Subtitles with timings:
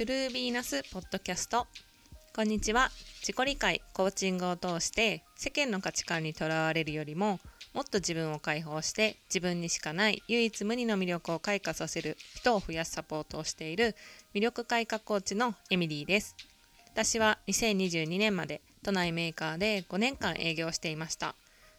[0.00, 1.66] トゥルービーナスポッドキャスト。
[2.34, 2.88] こんにちは。
[3.20, 7.38] 自己理解コーチングを通して世間の価値観にとらわれるよりも
[7.74, 13.94] もっと自分を解放して自分にしかない唯一無二の魅力を開花させる人を増やすサポートをしている
[14.34, 16.34] 魅力開花コーチのエミリーです。
[16.94, 21.34] 私は2022年まで都内メーカーで5年間営業していました。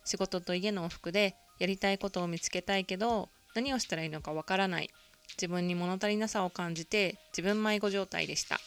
[0.05, 4.91] 仕事と家の往復でやりたいことを見つけたいけど何をしたらいいのかわからない。
[5.33, 8.59] 自分に物足りなさを感じて自分迷子状態でした。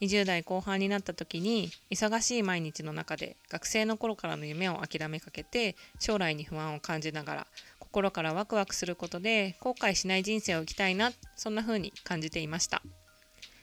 [0.00, 7.46] 20代後半になった時に忙しい毎日の中で学生の頃からの夢を諦めかけて将来に不安を感じながら
[7.80, 12.82] 心からワクワクすることで後悔しない人生を生きたいなそんな風に感じていました。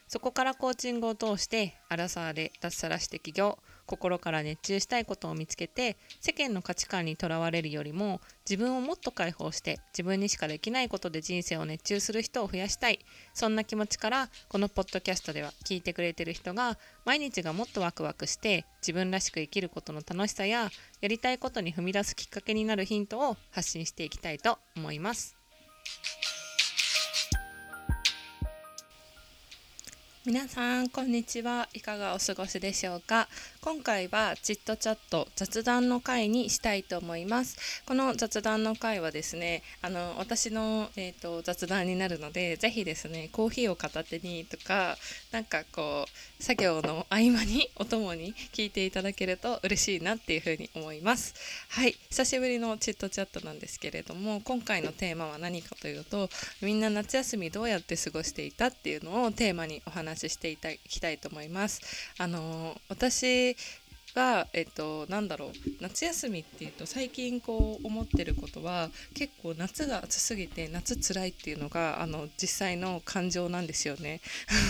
[0.07, 3.57] そこからコーチングを通してアラサーで脱サラして起業。
[3.85, 12.99] 心から熱中したいことを見つけて世間の価値観にとらわれるよりも自分をもっと解放して自分にしかできないことで人生を熱中する人を増やしたい
[13.33, 20.69] そんな気持ちからこのポッドキャストでは聞いてくれてる人が毎日がもっとワクワクして自分らしく生きることの楽しさや
[21.01, 25.35] やりたいことに踏み出すきっかけになるヒントを発信していきたいと思います。
[30.25, 31.69] 皆さんこんにちは。
[31.75, 33.27] いかがお過ごしでしょうか？
[33.61, 37.83] 今回はチットチャット雑談の回にしたいと思います。
[37.85, 44.97] この雑談の回はですねあの私の、えーと、雑談になるのでぜひですねコーヒーを片手にとか
[45.31, 51.35] なんかこう作業の合間にお供に聞いていただけると嬉しいなっていうふうに思います。
[51.69, 51.95] はい。
[52.09, 56.29] 久しぶりのチットチャットなんですけれども今回のテーマは何かというと
[56.63, 61.81] みんな夏休みどうやって過ごしていたっていうのをテーマにお話ししてい きたいと思います。
[62.17, 63.55] あの私
[64.15, 65.49] が、えっと、なんだろう
[65.81, 74.21] 夏休みっていうと最近こう思ってることは結構夏が暑すぎて夏つらいっていうのがあの実際の感情なんですよね。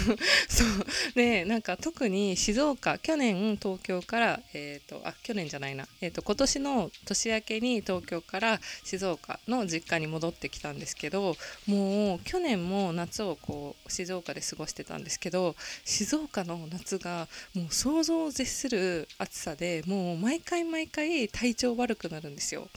[0.50, 0.68] そう
[1.16, 11.38] でなんか特に静岡去年東京から、えーと、あ去年じゃないな、えーと、今年の年明けに東京から静岡の実家に戻ってきたんですけど
[11.68, 22.70] もう去年も夏をこう静岡で過ごしてたんですけど静岡の夏がもう想像を絶する暑暑さでもう毎回毎回体調悪くなるんですよ。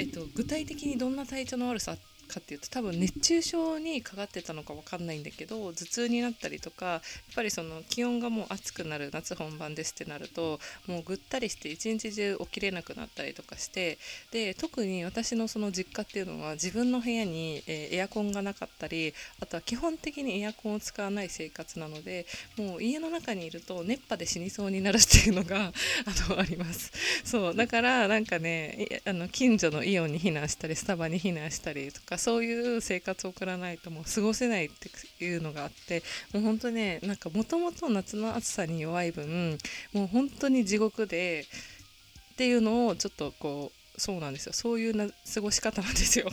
[0.00, 7.00] えっと、具体的にどんな体調の悪さっかっていうと多分熱中症にかかってたのか分かんないんだけど頭痛になったりとかやっ
[7.34, 13.98] ぱりその気温がもう暑くなる夏本番ですってなるともうぐったりして一日中起きれなくなったりとかして
[14.30, 22.26] で特に私のその実家っていうのは自分の部屋に、え、エアコンがなかったりあとは基本的にエアコンを使わない生活なので
[22.56, 25.72] もう家の中にいると熱波で死にそうになるっていうのが
[26.06, 26.92] あのあります。
[27.24, 39.58] そうだからなんかねあの近所のイオンに避難したりスタバに避難したりとかかそういう生活を送らないともう過ごせないっていうのがあってもう本当ねなんかもともと夏の暑さに弱い分
[39.92, 41.44] もう本当に地獄で
[42.32, 44.52] っていうのをちょっとこうそうなんですよ。
[44.52, 46.30] そういうな過ごし方なんですよ。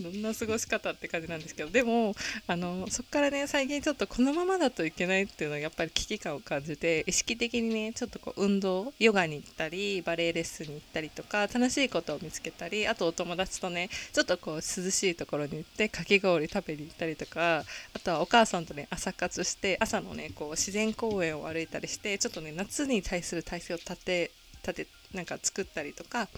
[0.00, 2.14] どんな過ごし方って感じなんですけどでも
[2.46, 17.64] あのそこからね最近ちょっとこのままだといけないっていうのはやっぱり危機感を感じて意識的にねちょっとこう運動ヨガに行ったりバレエレッスンに行ったりとか楽しいことを見つけたりあとお友達とねちょっとこう涼しいところに行ってかき氷食べに行ったりとか
[17.94, 24.30] あとはお母さんとね朝活して朝のねこう自然公園を歩いたりしてちょっとね夏に対する体制を立て
[24.62, 26.28] 立てなんか作ったりとか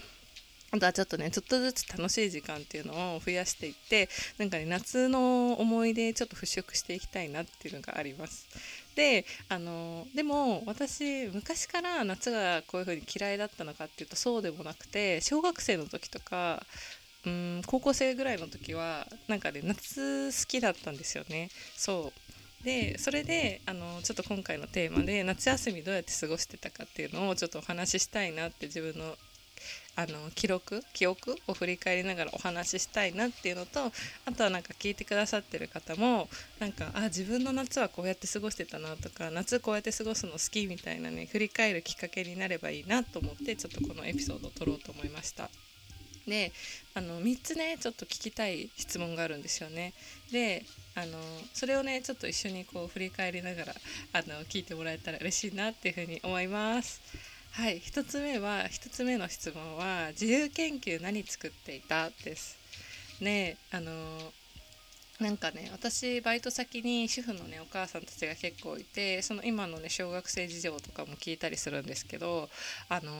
[0.75, 8.47] あとはちょっとねちょっとずつ楽しい時間っていうのを増やしていってなんかね夏の思い出ちょっと払拭していきたいなっていうのがあります。
[8.95, 16.65] であのでも私昔から夏がこういう風に嫌いだったのかっていうとそうでもなくて小学生の時とか
[17.25, 22.13] うん高校生ぐらいの時はなんかね夏好きだったんですよねそ
[22.61, 29.15] うでそれであのちょっと今回のテーマで夏休みどうやって過ごしてたかっていうのをちょっとお話ししたいなって自分の
[29.97, 33.79] あの記録記憶を振り返りながらお話ししたいなっていうのと
[34.25, 36.27] あとはなんか聞いてくださってる方も
[36.59, 45.49] なんかあ自分の夏はこうやって過ごしてたなとか夏こうやって過ごすの好きみたいなね振り返るきっかけになればいいなと思ってちょっとこのエピソードを撮ろうと思いました。
[46.27, 46.51] で
[46.95, 49.93] あの3つねちょっと聞きたい質問があるんですよね。
[50.31, 50.65] で
[50.95, 51.19] あの
[51.53, 53.75] それをねちょっと一緒にこう振り返りながら
[54.13, 57.01] あの聞いてもらえたら嬉しいなっていうふうに思います。
[57.55, 62.09] はい1つ目は1つ目の質問は自由研究何作っていた？
[62.09, 62.57] です
[63.21, 63.93] ねあの
[65.21, 72.49] なんかね私バイト先に主婦のねお母さんたちが結構いてその今のね小学生事情とかも聞いたりするんですけど
[72.89, 73.13] あの、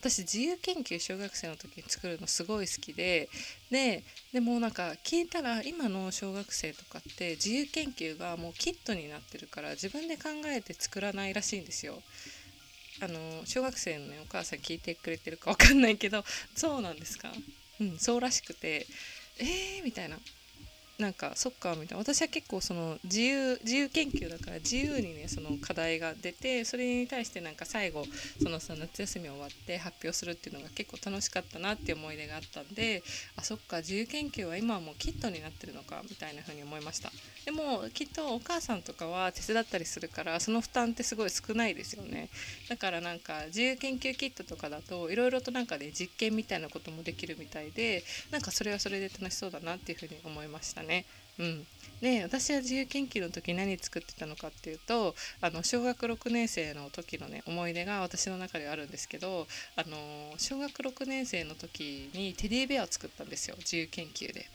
[0.00, 3.28] 私自由研究小学生の時に作るのすごい好きで
[3.72, 12.00] ででもなんか聞いたら今の小学生とかって自由研究がもうキットになってるから自分で考えて作らないらしいんですよ。
[13.00, 16.24] あの、小学生のお母さん聞いてくれてるか分かんないけど
[16.54, 17.32] そうなんですか？
[17.80, 18.86] うんそうらしくて
[19.38, 20.18] えーみたいな。
[21.00, 21.98] なんかそっかみたいな。
[21.98, 28.04] 私は結構その自由自由研究だから自由にねその課題が出てそれに対してなんか最後
[28.42, 33.02] そのさ夏休み終わって発表するっていうのが結構楽しかったなっていう思い出があったんで
[33.36, 37.10] あそっか自由研究は今はもうキットになってるのかみたいな風に思いました。
[37.44, 42.28] でもきっとお母さんとかは手伝ったりするからその負担ってすごい少ないですよね。
[42.68, 50.89] だからなんか自由研究キットとかだといろいろとなんかで、ね、実験みたいなこともできるみたいでなんかそれはそれで楽しそうだなっていう風に思いましたね。
[50.90, 51.04] ね。
[51.38, 51.66] うん、
[52.02, 59.46] で私は自由研究の時何作ってたのかっていうとあの小学6年生の時のね思い出が私の中ではあるんですけど
[59.76, 59.96] あの
[60.36, 64.50] 小学6年生の時にテディベアを作ったんですよ自由研究で。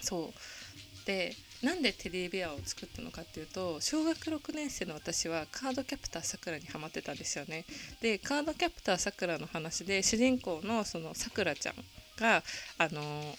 [0.00, 7.64] そうでなんでテディベアを作ったのかっていうと小学6年生の私はカードキャプターさくらにハマってたんですよね。
[8.00, 11.74] でカードキャプターさくらの話で主人公のそのさくらちゃん
[12.16, 12.42] が
[12.78, 13.34] あの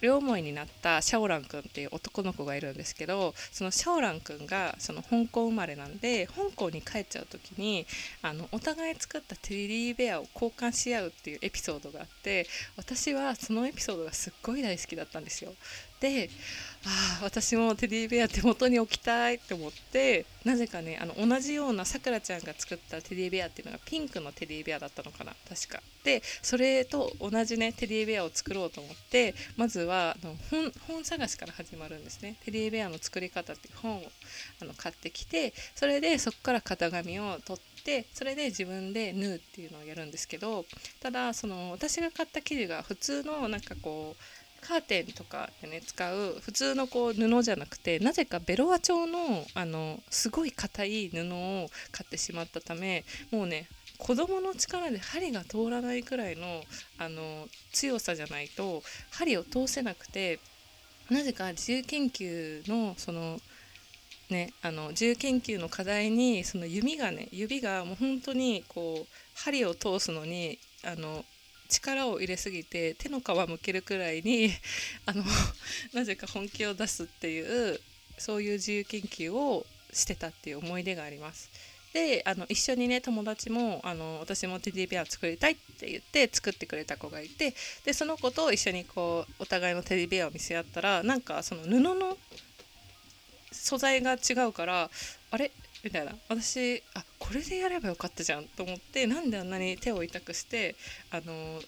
[0.00, 7.86] 両思いになったシャオラン君っていう男の子がいるんですけどそのシャオラン君がその香港生まれなんで香港に帰っちゃう時に
[8.22, 12.46] あのお互い作ったテリーベアを交換し合うっていうエピソードがあって
[12.76, 15.52] 私はそのエピソードがすっごい大好きだったんですよ。
[16.00, 16.30] で
[16.86, 25.82] ああ私もテディベア手元に置きたいって思ってなぜかねあの同じようなさくらちゃんが作ったテディベアっていうのがピンクのテディベアだったのかな確か。
[26.04, 32.36] でそれと同じねテディベアを作ろうと思ってまずはあの本本探しから始まるんですね。
[32.44, 34.02] テディベアの作り方っていう本を
[34.62, 40.64] あの買ってきてそれでそこから型紙を取ってそれで自分で縫うっていうのをやるんですけど
[41.00, 44.22] ただその私が買った生地が普通のなんかこう
[44.60, 53.68] カーテンとかでね使う普通のこう布じゃなくてなぜかベロア調のあのすごい硬い布を買ってしまったためもうね
[53.98, 56.62] 子供の力で針が通らないくらいの
[56.98, 60.38] あの強さじゃないと針を通せなくて
[61.10, 63.40] なぜか自由研究のその
[64.30, 71.24] ねあの自由研究の課題にその弓がね指がもう本当にこう針を通すのにあの
[71.68, 74.50] 力を入れすぎて手の皮むけるくらいに
[75.06, 75.24] あの
[75.92, 77.80] なぜか本気を出すっていう
[78.18, 81.50] そういう自由研究をしてたっていう思い出があります。
[81.92, 87.54] であの一緒にね友達もあの私もテディベア作りたいって言って作ってくれた子がいて
[87.84, 92.18] でその子と一緒にこうお互いのテディベアを見せ合ったらなんかその布の
[93.52, 94.90] 素材が違うから
[95.30, 95.50] あれ？
[95.88, 100.76] みたいな私あこれでやればよかったじゃんと思ってなんであんなに手を痛くして
[101.10, 101.62] あの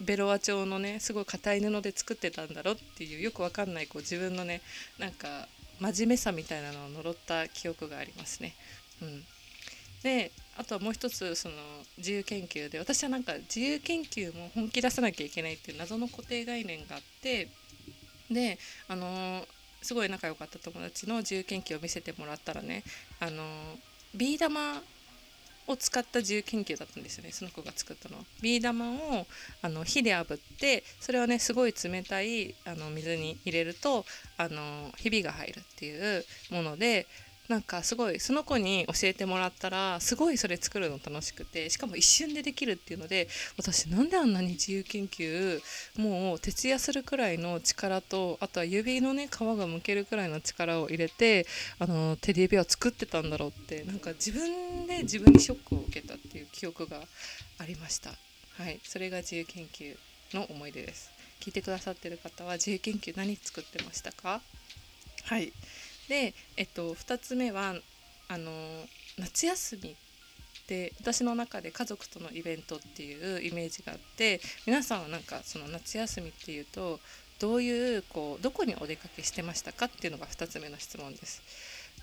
[0.00, 4.62] ベロア調のねすごい硬い布で作ってたんだろうっていうよくわかんないこう自分のね
[4.98, 5.48] なんか
[5.80, 8.54] 真面目さみたいなのを呪った記憶がありますね。
[9.02, 9.22] うん、
[10.02, 11.54] であとはもう一つその
[11.98, 17.48] 自由研究で私はなんか自由研究も本気出さなきゃいけないっていう謎の固定概念があって
[18.30, 19.46] であの
[19.82, 22.82] すごい仲良かった友達の自由研究を見せてもらったらね
[23.20, 23.44] あの
[24.14, 24.82] ビー玉
[25.68, 28.16] を使った自由研究だったんですよねその子が作ったの。
[28.40, 29.26] ビー玉を
[29.62, 34.04] あの火で炙ってそれをねすごい冷たいあの水に入れると
[34.38, 37.06] あのひびが入るっていうもので
[37.48, 43.26] なんかすごいその子に教えてもらったらすごいそれ作るの楽しくてしかも一瞬でできるっていうので
[43.56, 45.60] 私なんであんなに自由研究
[45.96, 51.46] もう徹夜するくらいの力とあとは指のね皮がむけるくらいの力を入れて
[51.78, 57.00] あのテディベアを作ってたんだろうってなんか自分で自分にショックを受けたっていう記憶が
[57.58, 58.10] ありました。
[58.58, 58.78] はい。
[58.84, 59.96] それが自由研究
[60.34, 61.10] の思い出です。
[61.40, 64.42] 聞いてくださってる方は自由研究何作ってましたか？
[65.24, 65.52] はい。
[66.08, 67.74] で、えっと、2つ目は
[68.28, 68.50] あの
[69.18, 69.94] 夏休みっ
[70.66, 77.00] て私の中で家族とのイベントっていうイメージがあって皆さんはなんかその夏休みっていうと
[77.40, 81.42] どういうこうどこにお出かけしてましたかっていうのが2つ目の質問です。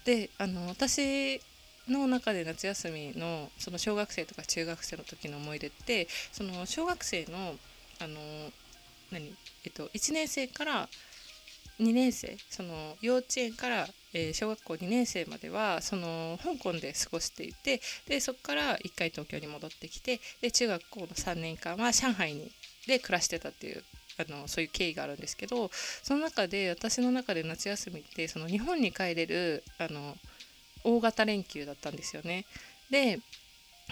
[0.06, 1.42] であの私
[1.88, 7.56] の中で夏休みのその小学生とか中学生の時の思い出ってその小学生の
[8.00, 8.20] あの
[9.12, 9.34] 何、
[9.64, 10.90] えっと、1年生から
[11.80, 22.52] 2年生その幼稚園から、えー、小学校2年生まではその香港で過ごしていてでそこから1回東京に戻ってきてで中学校の3年間は上海に
[22.88, 23.84] で暮らしてたっていう
[24.18, 30.16] あのそういう経緯があるんですけどその中で私の中で夏休みってその日本に帰れるあの
[30.84, 32.46] 大型連休だったんですよね。
[32.92, 33.20] で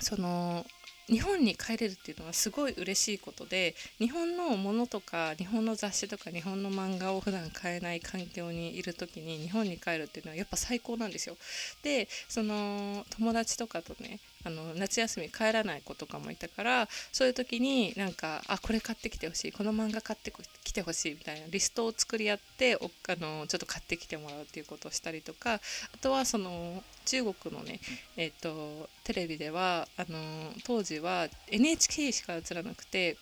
[0.01, 0.65] その
[1.07, 11.35] 日本に帰れるっていうのはすごい嬉しいことで日本のものとか日本の雑誌とか日本の漫画を普段買えない環境にいる時に日本に帰るっていうのはやっぱ最高なんですよ。
[11.83, 20.33] でその友達とかとねあの夏休み帰らない子とかもいたからそういう時になんかあこれ買ってきてほしいこの漫画買って
[20.63, 25.59] きてほしいみたいなリストを作り合っておあのちょっと買ってきてもらうっていうことをしたりとかあ
[26.01, 27.79] とはその中国のね、
[28.15, 33.17] えーと、テレビではあの当時は NHK しか映らなくて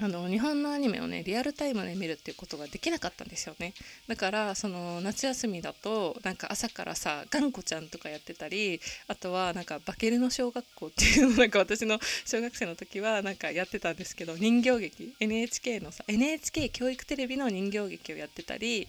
[0.00, 3.74] あの日本のアニメをねリアルタイムで見るっていうことができなかったんですよね。
[4.06, 18.86] だからその夏休みだとなんか朝からさ頑固ちゃんとかやってたりあとはなんかバケルの小学校っていうのなんか私の小学生の時はなんかやってたんですけど人形劇 NHK のさ NHK 教育テレビの人形劇をやってたり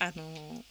[0.00, 0.64] あの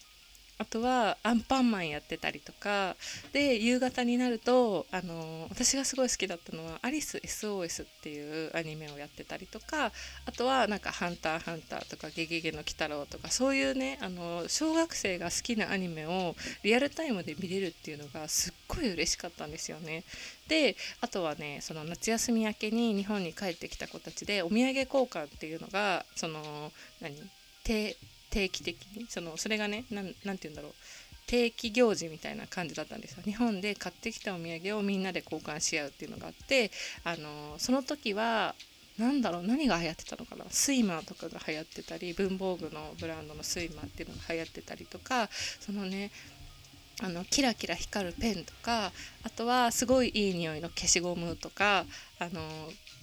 [0.60, 2.96] あとはアンパンマンやってたりとか。
[3.34, 9.92] で夕方になるとあの私がすごい好きだったのは「アリス SOS」っていうアニメをやってたりとか。
[10.26, 20.04] あとはなんか「ハンターハンター」とか「ゲゲゲの鬼太郎」とかそういうねあの小学生が好きなアニメをリアルタイムで見れるっていうのがすっごい嬉しかったんですよね。
[20.48, 26.72] であとはねその夏休み明けに日本に帰ってきた子たちでお土産交換っていうのがその
[27.02, 27.30] 何？
[27.68, 29.06] 定期的に？
[29.10, 30.74] そのそれがね何て言うんだろう。
[31.28, 33.24] 定期行事みたいな感じだったんですよ。
[33.24, 36.72] 日本で買ってきたお土産をみんなで交換し合うっていうのがあって
[37.04, 38.56] あのその時は
[38.98, 40.46] 何だろう何が流行ってたのかな？
[40.50, 45.28] スイマーとかが流行ってたり文房具のブランドのスイマーっていうのが流行ってたりとか
[45.60, 46.12] そのね
[47.04, 48.92] あのキラキラ光るペンとか
[49.24, 51.86] あとはすごいいい匂いの消しゴムとか
[52.20, 52.42] あの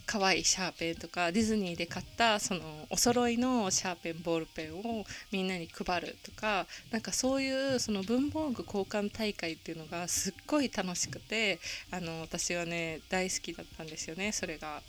[0.06, 11.58] 可愛いシャーペンとかディズニーで買ったそのお揃いのシャーペンボールペンをみんなに配るとかなんかそういうその文房具交換大会っていうのがすっごい楽しくて
[11.90, 14.82] あの私はね大好きだったんですよねそれが。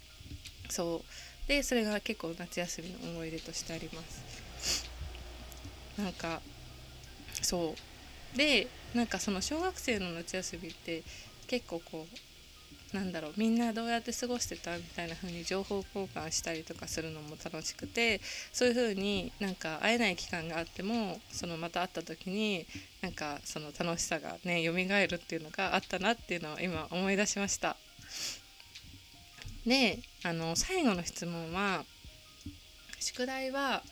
[0.69, 4.89] そうでそれが結構夏休みの思い出としてあります。
[5.97, 6.41] なんか
[7.41, 7.75] そ
[8.33, 11.03] うでなんかその小学生の夏休みって
[11.47, 12.17] 結構こう
[12.95, 18.21] なんだろうみんなどうやって過ごしてたみたいな風に情報交換したりとかするのも楽しくて
[18.53, 22.65] そういう風になんか会えない期間があってもそのまた会った時に
[23.01, 27.75] なんかその楽しさがね蘇るっていうのがあったなっていうのを今思い出しました。
[29.67, 31.83] であの最後の質問は
[32.99, 33.83] 宿題は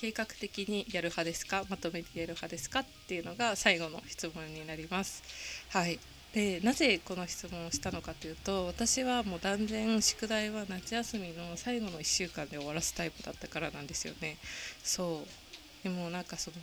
[0.00, 1.64] 計画的にやる派ですか？
[1.68, 2.80] まとめてやる派ですか？
[2.80, 5.22] っていうのが最後の質問になります。
[5.70, 5.98] はい
[6.34, 14.36] でなぜこの質問をしたのかというと私はもう断然宿題は夏休みの最後の1週間で終わらすタイプだったからなんですよね。
[14.84, 15.84] そう。
[15.84, 16.56] でもなんかその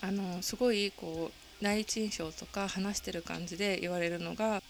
[0.00, 4.62] あのすごいこう第一印象とか話してる感じで言われるのが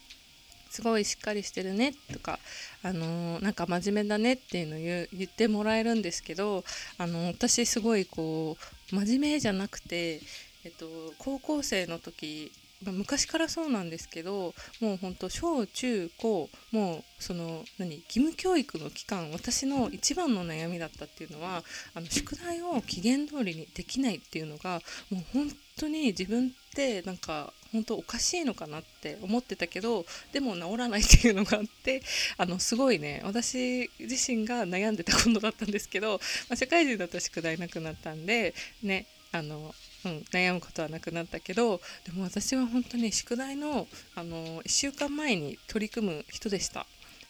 [0.70, 2.38] すごいしっかりしてるねとか、
[2.82, 6.64] あのなんか真面目だねっていうのを言ってもらえるんですけど、
[6.98, 8.56] あの私すごいこ
[8.92, 10.20] う真面目じゃなくて、
[10.64, 10.86] えっと、
[11.18, 24.80] 高校生の時、昔からそうなんですけどもうほんと小中高もうその何義務教育の期間私の一番の悩みだったっていうのはあの宿題を期限通りにできないっていうのが
[25.10, 32.02] もう本当に自分ってなんか本当おかしいのかなって思ってたけどでも治らないっていうのがあって
[32.36, 46.86] あのすごいね私自身が悩んでたことだったんですけど、まあ、社会人だと宿題なくなったんでねあのうん、悩むことはなくなったけどでも私は本当に宿題のあの1週間前に取り組む人でした。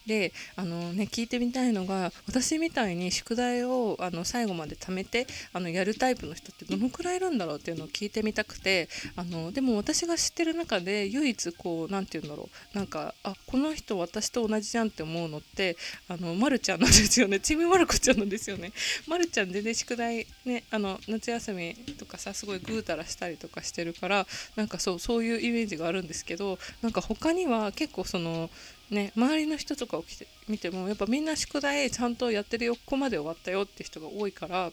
[0.09, 15.77] であの、ね、聞いてみたいのが私みたいに宿題をあの最後まで貯めてあのやるタイプの人ってどのくらいいるんだろうっていうのを聞いてみたくてあのでも私が知ってる中で唯一こう何て言うんだろうなんかあこの人私と同じじゃんって思うのって
[16.09, 18.73] あのまるちゃんなんですよね ちびまる子ちゃんなんですよね。
[19.07, 28.51] まるちゃん全然宿題ねあの夏休みとかさすごいぐうたらしたりとかしてるからなんかそうそういうイメージがあるんですけどなんか他には結構その
[28.91, 30.05] ね、周りの人とかを
[30.49, 34.73] 見てもやっぱみんな宿題ちゃんとやってるよここまで終わったよって人が多いから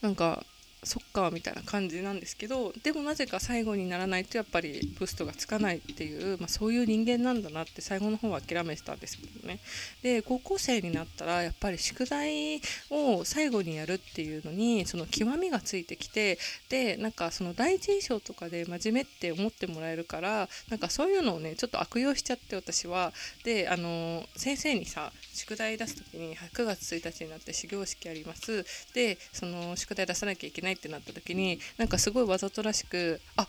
[0.00, 0.44] なんか
[0.84, 9.60] そっかみたいな感じなんですけどでもなぜか最後にならないとやっぱりブーストがつかないっていう、まあ、そういう人間なんだなって最後の方は諦めてたんですけどね。
[10.02, 12.60] で高校生になったらやっぱり宿題
[12.90, 23.12] を最後にやるっていうのにその極みがついてきてでなんかその第一印象とかで真面目って思ってもらえるからなんかそういうのをねちょっと悪用しちゃって私は。
[23.44, 28.64] であの先生にさ宿題出す時に9月1日になって始業式あります。
[28.94, 33.46] でその宿題出さなきゃいけないってなった時になんかすごいわざとらしくあ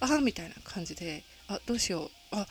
[0.00, 2.46] あみたいな感じであどうしようあ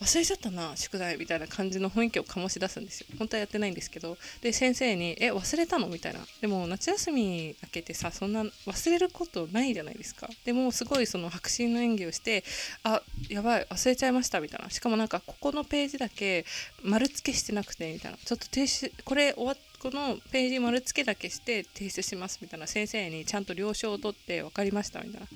[0.00, 3.06] 忘れちゃったな宿題みたいな感じの雰囲気を醸し出すんですよ。
[3.18, 4.16] 本当はやってないんですけど。
[4.40, 6.20] で先生に「え忘れたの?」みたいな。
[6.40, 10.30] でも夏休み明けてさそんな忘れることないじゃないですか。
[10.46, 12.44] でもすごいその白真の演技をして
[12.82, 14.70] 「あやばい忘れちゃいました」みたいな。
[14.70, 16.46] しかもなんかここのページだけ
[16.82, 18.16] 丸付けしてなくてみたいな。
[18.24, 25.26] ちょっと停止これ終わってこのページ丸付けだけして提出しますみたいな先生にちゃんと了承を取って分かりましたみたいな。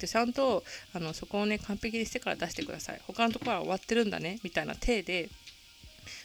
[0.00, 3.00] でちゃんとあのそこをね完璧にしてから出してください。
[3.06, 5.28] 他のところは終わってるんだねみたいな体で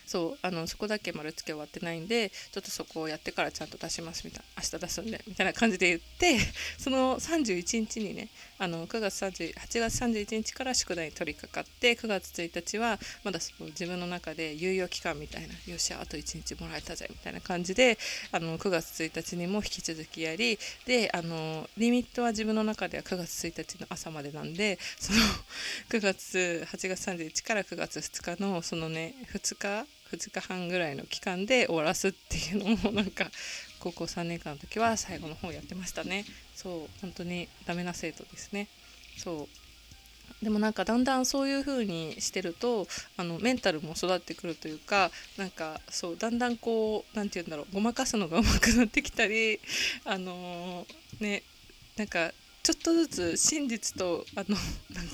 [0.07, 6.39] そうあのそこだけ丸付け終わってないんでちょっとそこをやってからちゃんと出しますみたいな明日出すんでみたいな感じで言って
[6.79, 17.97] その31日にねあの9月30 8月31日から宿題に取り掛かって9月1日はまだその自分の中で猶予期間みたいなよっしゃあと1日もらえたぜみたいな感じで
[18.31, 25.19] あの9月1日にも引き続きやりであのリミットは自分の中では9月1日の朝までなんでその
[25.89, 33.27] 9月8月31日から9月2日のそのね2日2日半ぐらいの期間で終わらすっていうのもなんか
[33.79, 36.25] 高校3年間の時は最後の方やってましたね。
[36.55, 38.67] そう本当にダメな生徒ですね。
[39.17, 39.47] そ
[40.41, 40.43] う。
[40.43, 42.87] でもなんかだんだんそういう風にしてると
[43.17, 49.59] あのメンタルも育ってくるというかなんかそうだんだんこう何て言うんだろうごまかすのがうまくなってきたり
[50.05, 51.43] あのー、ね
[51.97, 54.55] なんかちょっとずつ真実とあの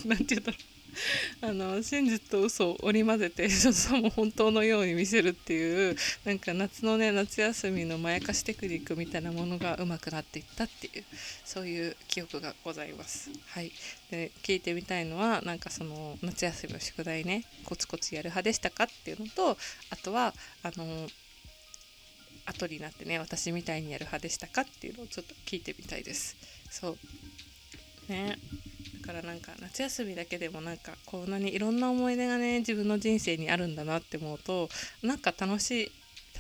[0.06, 0.73] 何て言うんだろう。
[1.42, 11.04] あの真実と嘘を織り交ぜて さも本当のように見せるっていうなんか夏のね夏休みのまやかしテクニックみたいなものが上手くなっていったっていう
[11.46, 13.30] そういう記憶がございます。
[13.48, 13.72] はい、
[14.12, 19.58] で聞いてみたいのはなんかその夏休みの宿題ねコツコツやる派でしたかっていうのと
[19.90, 20.34] あとは
[20.64, 21.10] あの
[22.46, 26.36] 後になってね私みたいにやる派でしたかっていうのをちょっと聞いてみたいです。
[26.70, 26.90] そ
[28.10, 28.38] うね
[29.04, 34.70] からなんか夏休みだけでもなんかこんなにいろんな思い出がね自分の人生にあるんだなって思うと
[35.04, 35.92] なんか楽しい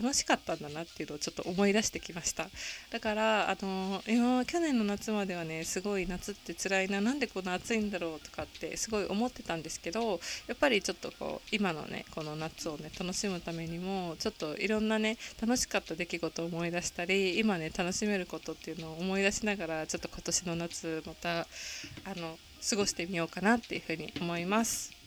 [0.02, 2.48] 楽しかったんだなっていうのをちょっと思い出してきました。
[2.90, 21.46] だからあの今去年の夏まではねすごい夏って辛いななんでこんな暑いんだろうとかってすごい思ってたんですけどやっぱりちょっとこう今のねこの夏をね楽しむためにもちょっといろんなね楽しかった出来事を思い出したり今ね楽しめることっていうのを思い出しながらちょっと今年の夏またあ
[22.16, 25.03] の過ごしてみようかなっていうふうに思います。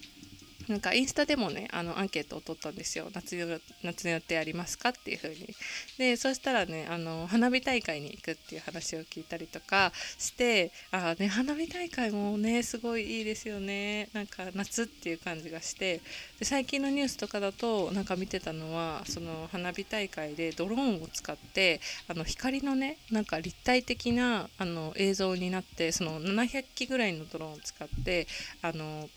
[0.69, 3.09] なんかインスタでもねあのアンケートを取ったんですよ。
[3.15, 5.55] 夏の夏の予定ありますかっていう風に。
[5.99, 14.09] でそしたらねあの花火大会に行くっていう話を聞いたりとかしてあね花火大会もねすごいいいですよね。
[14.13, 16.01] なんか夏っていう感じがして。
[16.39, 28.27] で最近のニュースとかだとなんか見てたのはその花火大会でドローンを使ってあの光のねなんか立体的なあの映像になってその700機ぐらいのドローンを使って
[28.63, 29.09] あの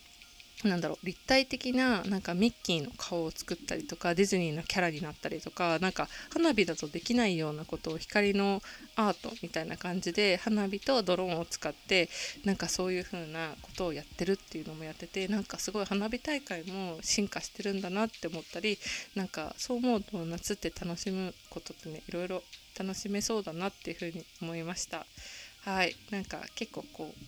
[0.64, 8.62] なんだろう立体的ななんかミッキーの顔を作ったりとかディズニーのキャラになったりとかなんか花火だとできないようなことを光の
[8.98, 12.10] アートみたいな感じで花火とドローンを使って
[12.44, 18.78] なんかそういう風なことをやってるっていうのもやっててなんかすごい花火大会も進化してるんだなって思ったり
[19.16, 22.44] なんかそう思うと夏って楽しむことってねいろいろ
[22.78, 25.06] 楽しめそうだなっていう風に思いました。
[25.62, 25.96] はい。
[26.12, 27.24] なんか結構こう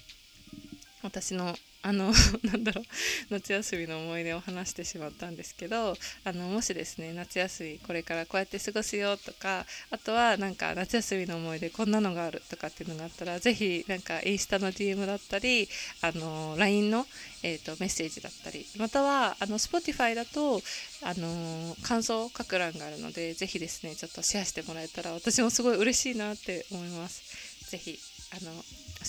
[1.04, 2.14] 私のあの
[2.44, 2.86] なんだろう
[3.30, 15.68] 夏休みの思い出を話してしまったんですけどあのもしですね夏休みこれからこうやって過ごすよとかあとはなんか夏休みの思い出こんなのがあるとかっていうのがあったら是非なんかインスタの DM だったり
[16.02, 17.08] あの LINE の、
[17.44, 20.62] えーと、メッセージだったりまたはあの Spotify だと
[21.04, 27.70] あの感想を書く欄があるので是非ですねちょっとシェアしてもらえたら私もすごい嬉しいなって思います。
[27.72, 27.98] ぜひ
[28.32, 28.66] あの教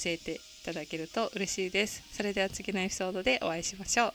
[0.07, 2.05] えていただけると嬉しいです。
[2.13, 4.13] それでは次のエピソードでお会いしましょう。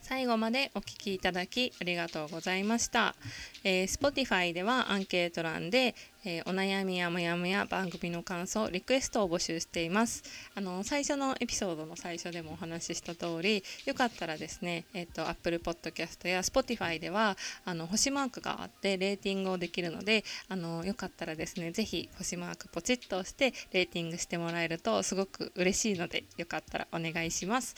[0.00, 3.14] 最後までお聴きいただきありがとうございました。
[3.62, 10.22] えー、Spotify ではアンケート欄で、えー、お悩みやもやもや番組の感想リクエストを募集しています。
[10.54, 27.74] あの最初のエピソードの最初でもお話しした通りよかったらですねえっ、と Apple Podcast や Spotify ではあの星マークがあってレーティングをできるのであのよかったらですねぜひ星マークポチッと押してレーティングしてもらえるとすごく嬉しいのでよかったらお願いします。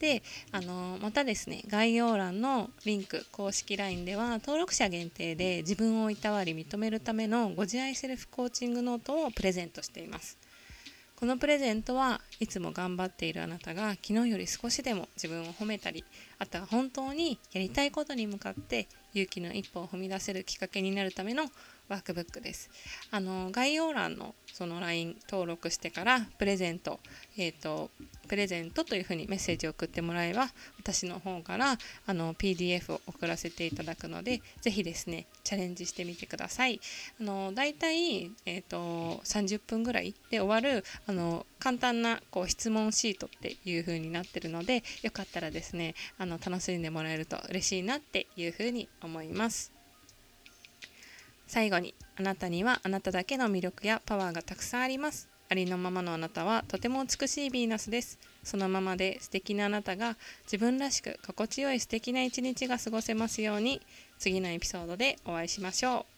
[0.00, 10.38] であのまたですね概要欄のリンク公式 LINE では登録者限定で自分をいたわり認めるためのご自愛セルフコーチングノートをプレゼントしています。
[11.16, 16.04] このプレゼントはいつも頑張っているあなたが昨日より少しでも自分を褒めたり
[16.38, 21.44] あとは本当にやりたいことに向かって勇気の一歩を踏み出せるきっかけになるための
[21.88, 22.70] ワークブックです。
[23.10, 27.00] あの概要欄のその LINE 登録してからプレゼント、
[27.36, 27.90] えーと、
[28.28, 36.80] プレゼントというふうにメッセージを送ってもらえば私の方からあの PDF を送らせていただくのでぜひですねチャレンジしてみてください。
[37.20, 49.73] あのだいたい、えーと、30分ぐらいで終わるあの簡単なこう質問シートっていう風になってるのでよかったらですねあの楽しんでもらえると嬉しいなっていう風に思います。
[51.54, 55.28] 最後にあなたにはあなただけの魅力やパワーがたくさんあります。
[55.48, 58.18] ありのままのあなたはとても美しいヴィーナスです。
[58.42, 63.80] そのままで素敵なあなたが自分らしく心地よい素敵な一日が過ごせますように
[64.18, 66.13] 次のエピソードでお会いしましょう。